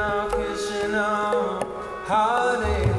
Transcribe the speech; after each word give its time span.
Krishna, 0.00 1.60
Hare, 2.06 2.89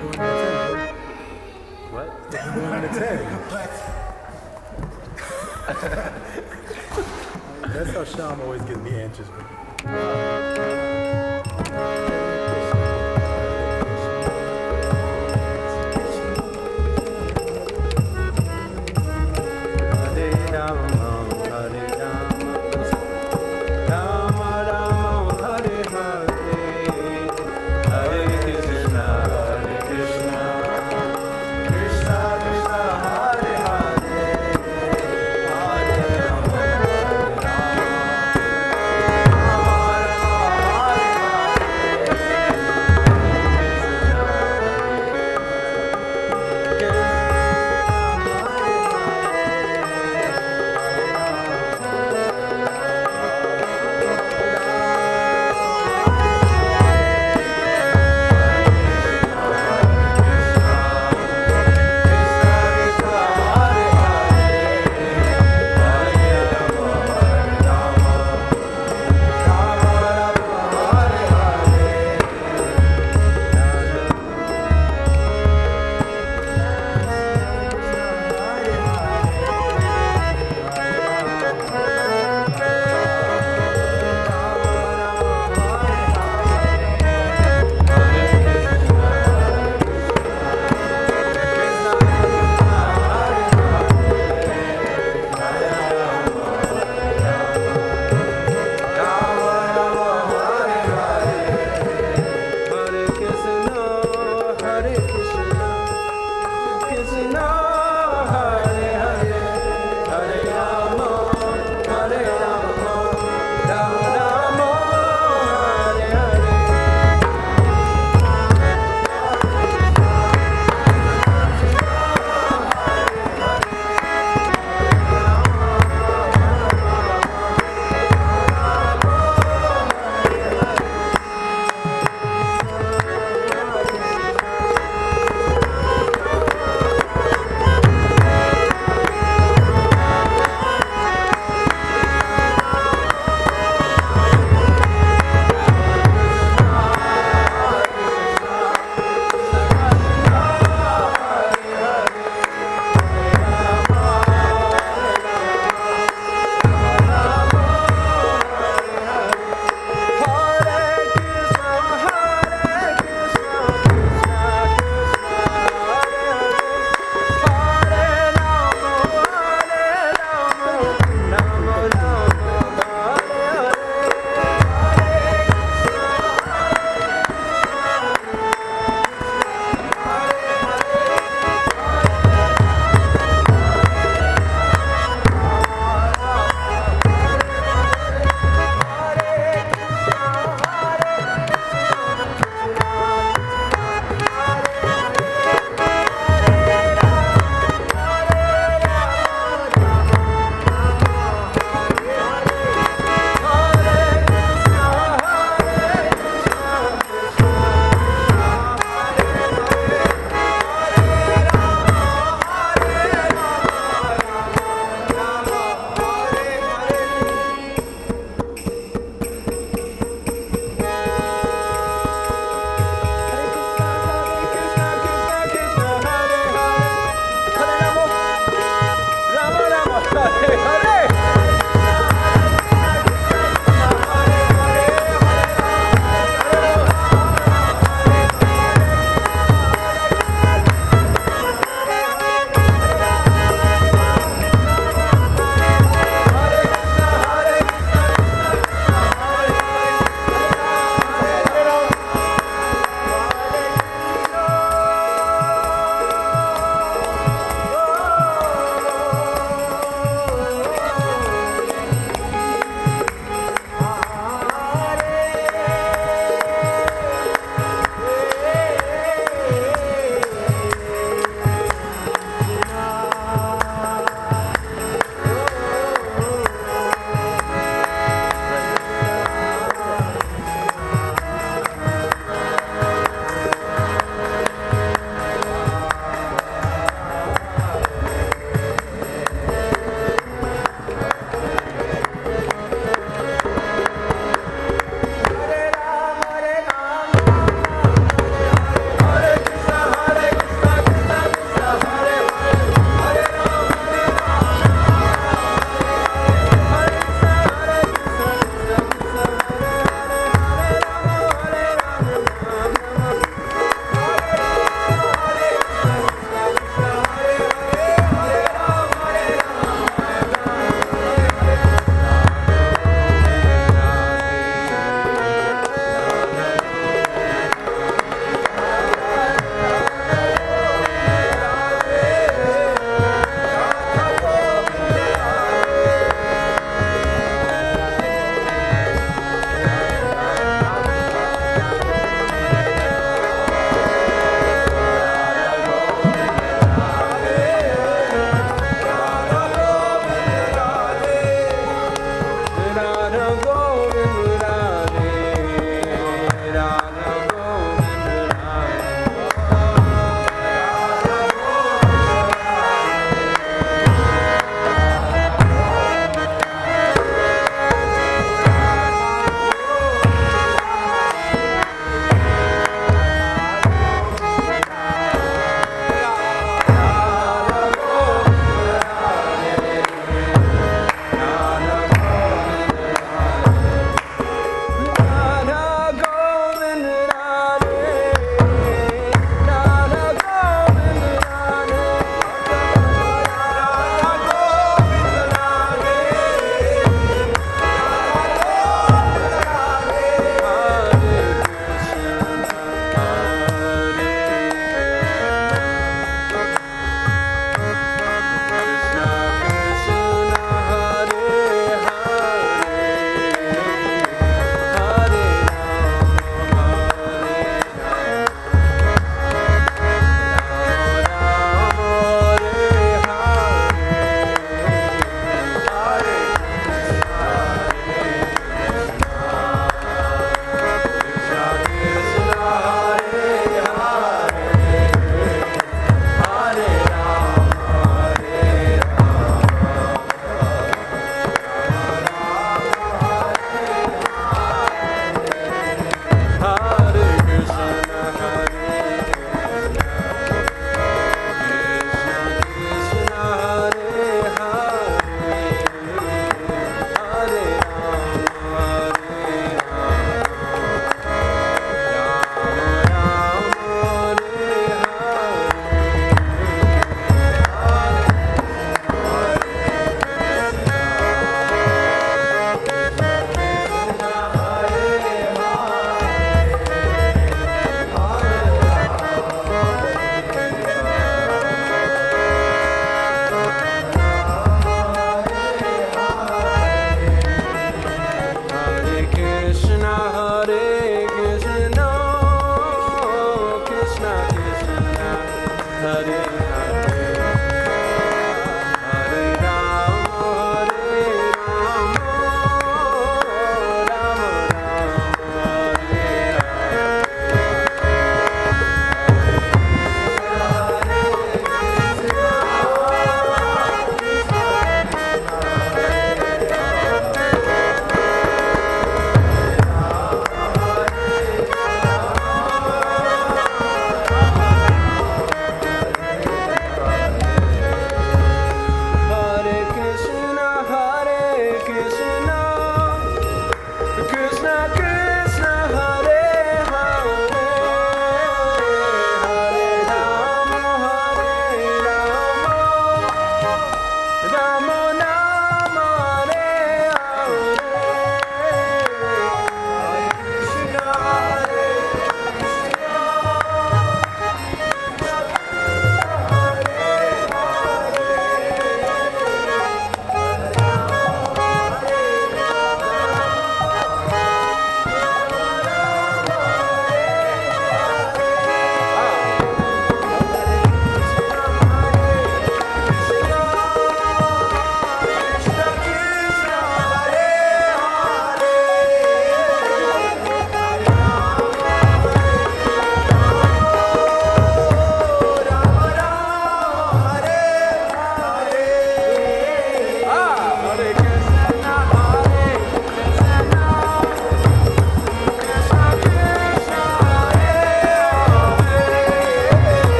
going 0.00 0.12
10. 0.12 0.94
What? 1.92 2.30
They're 2.30 2.54
going 2.54 2.82
to 2.82 2.88
10. 2.88 3.40
That's 7.72 7.90
how 7.90 8.04
Sham 8.04 8.40
always 8.40 8.62
gets 8.62 8.78
me 8.78 8.90
anxious. 8.94 9.28